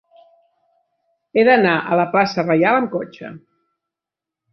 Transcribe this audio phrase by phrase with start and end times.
[1.39, 3.31] He d'anar a la plaça Reial amb cotxe.